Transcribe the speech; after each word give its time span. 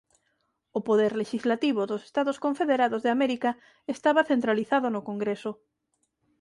O 0.77 0.79
poder 0.87 1.11
lexislativo 1.21 1.81
dos 1.89 2.01
Estados 2.09 2.37
Confederados 2.45 3.01
de 3.03 3.13
América 3.15 3.49
estaba 3.95 4.27
centralizado 4.31 4.87
no 4.91 5.01
Congreso. 5.09 5.51